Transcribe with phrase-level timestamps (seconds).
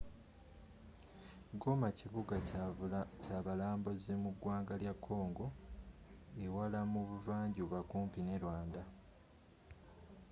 [1.59, 2.35] goma kibuga
[3.21, 5.45] kyabalambuzi mu ggwanga lya congo
[6.45, 8.81] ewala mu buvanjuba kumpi ne rwanda